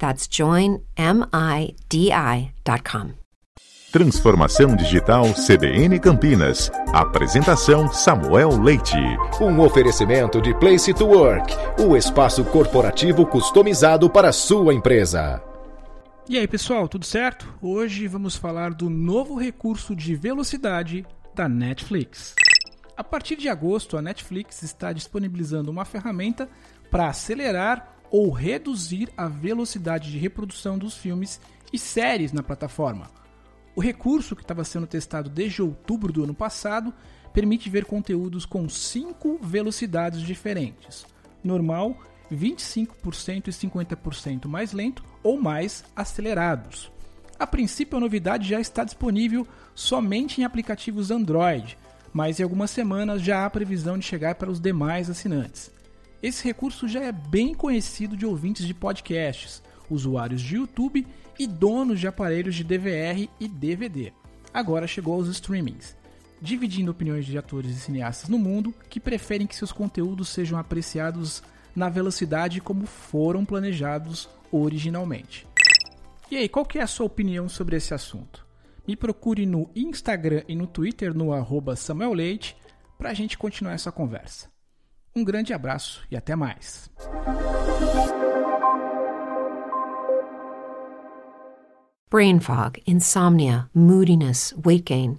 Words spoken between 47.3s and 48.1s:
A princípio, a